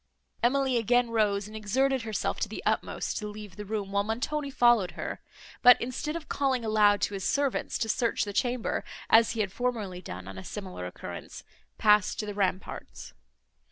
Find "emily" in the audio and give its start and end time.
0.41-0.77